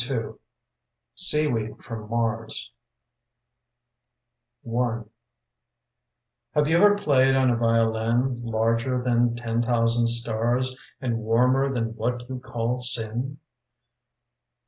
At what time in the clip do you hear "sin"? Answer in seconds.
12.79-13.37